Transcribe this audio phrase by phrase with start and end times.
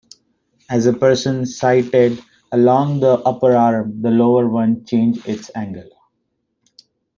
[0.67, 2.17] As a person sighted
[2.51, 5.91] along the upper arm, the lower one changed its angle.